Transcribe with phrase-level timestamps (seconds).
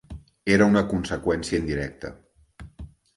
[0.53, 2.11] Era una conseqüència indirecta.